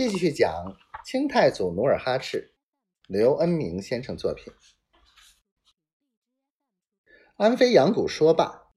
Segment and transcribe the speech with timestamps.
[0.00, 2.54] 继续讲清太祖努尔哈赤，
[3.06, 4.50] 刘恩明先生作品。
[7.36, 8.72] 安飞扬谷说罢，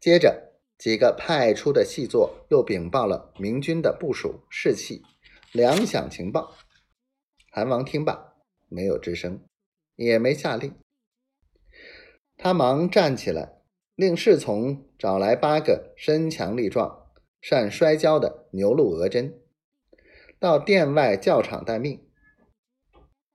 [0.00, 5.02] 接着几个派出的细作又禀报了明军的部署士气，
[5.52, 6.56] 粮饷情报。
[7.50, 8.32] 韩王听罢，
[8.70, 9.44] 没有吱声，
[9.96, 10.74] 也没下令。
[12.38, 13.60] 他忙站起来，
[13.94, 19.42] 令侍从找来八个身强力壮、善摔跤的牛鹿额真，
[20.38, 22.02] 到殿外教场待命。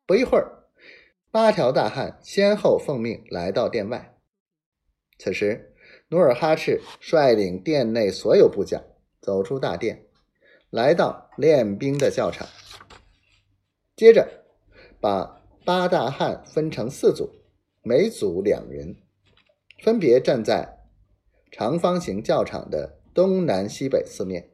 [0.05, 0.65] 不一会儿，
[1.31, 4.17] 八条大汉先后奉命来到殿外。
[5.17, 5.73] 此时，
[6.09, 8.83] 努尔哈赤率领殿内所有部将
[9.21, 10.05] 走出大殿，
[10.69, 12.47] 来到练兵的教场。
[13.95, 14.45] 接着，
[14.99, 17.29] 把八大汉分成四组，
[17.83, 18.97] 每组两人，
[19.83, 20.79] 分别站在
[21.51, 24.49] 长方形教场的东南西北四面。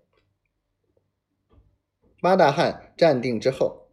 [2.21, 3.87] 八大汉站定之后，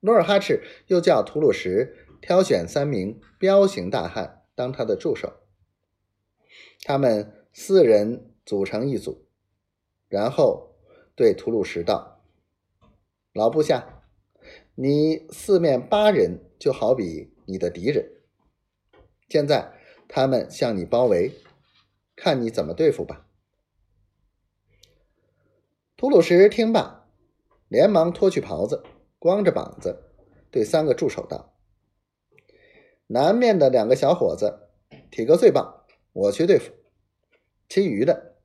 [0.00, 5.32] 努尔哈赤又叫吐鲁什挑选三名彪形大汉当他的助手。
[6.82, 9.26] 他们四人组成一组，
[10.08, 10.76] 然后
[11.14, 12.22] 对吐鲁什道
[13.32, 13.92] ：“老部下。”
[14.78, 18.12] 你四面八人，就好比你的敌人。
[19.26, 19.72] 现在
[20.06, 21.32] 他们向你包围，
[22.14, 23.26] 看你怎么对付吧。
[25.96, 26.95] 吐鲁什听罢，
[27.68, 28.82] 连忙脱去袍子，
[29.18, 30.12] 光着膀子，
[30.50, 31.54] 对三个助手道
[33.08, 34.68] ：“南面的两个小伙子
[35.10, 36.72] 体格最棒，我去对付；
[37.68, 38.36] 其余的，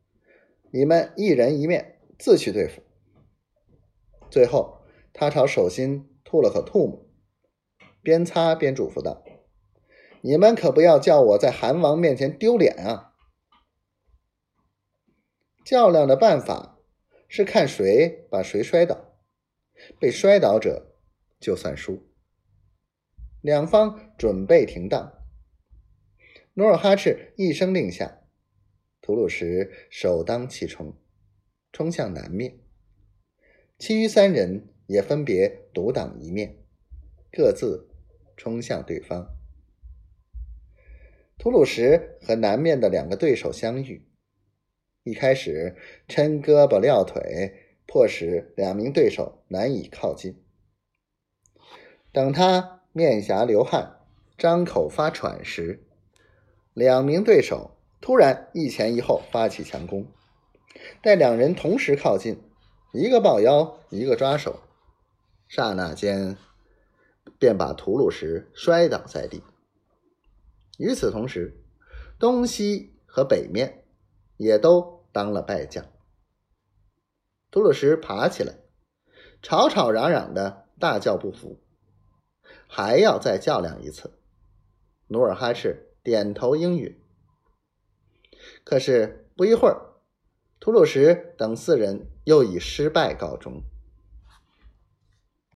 [0.71, 2.81] 你们一人一面，自去对付。”
[4.31, 4.81] 最后，
[5.13, 6.07] 他朝手心。
[6.23, 7.05] 吐了口唾沫，
[8.01, 9.21] 边擦边嘱咐道
[10.23, 13.11] ：“你们可不要叫我在韩王面前丢脸啊！
[15.65, 16.79] 较量的办法
[17.27, 19.10] 是看谁把谁摔倒，
[19.99, 20.95] 被摔倒者
[21.39, 22.07] 就算输。
[23.41, 25.11] 两方准备停当。
[26.53, 28.21] 努尔哈赤一声令下，
[29.01, 30.95] 吐鲁什首当其冲，
[31.71, 32.59] 冲向南面，
[33.77, 36.65] 其余三人。”也分别独挡一面，
[37.31, 37.87] 各自
[38.35, 39.25] 冲向对方。
[41.37, 44.05] 吐鲁什和南面的两个对手相遇，
[45.03, 45.77] 一开始
[46.09, 47.60] 抻胳膊撂腿，
[47.91, 50.41] 迫使两名对手难以靠近。
[52.13, 53.99] 等他面颊流汗、
[54.37, 55.83] 张口发喘时，
[56.73, 60.05] 两名对手突然一前一后发起强攻。
[61.01, 62.41] 待两人同时靠近，
[62.93, 64.61] 一个抱腰，一个抓手。
[65.49, 66.37] 刹那间，
[67.37, 69.43] 便把屠鲁什摔倒在地。
[70.77, 71.61] 与此同时，
[72.17, 73.83] 东西和北面
[74.37, 75.85] 也都当了败将。
[77.51, 78.55] 吐鲁什爬起来，
[79.41, 81.59] 吵吵嚷嚷的大叫不服，
[82.65, 84.17] 还要再较量一次。
[85.07, 86.97] 努尔哈赤点头应允。
[88.63, 89.75] 可是不一会儿，
[90.61, 93.61] 吐鲁什等四人又以失败告终。